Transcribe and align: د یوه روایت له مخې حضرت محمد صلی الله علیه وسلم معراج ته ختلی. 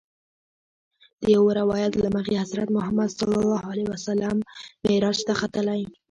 د 1.21 1.23
یوه 1.35 1.51
روایت 1.61 1.93
له 2.03 2.09
مخې 2.15 2.41
حضرت 2.43 2.67
محمد 2.77 3.09
صلی 3.19 3.37
الله 3.41 3.63
علیه 3.71 3.87
وسلم 3.93 4.35
معراج 4.85 5.17
ته 5.27 5.33
ختلی. 5.41 5.81